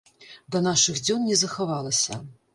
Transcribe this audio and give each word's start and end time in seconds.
Да 0.55 0.61
нашых 0.67 1.03
дзён 1.05 1.29
не 1.29 1.39
захавалася. 1.43 2.21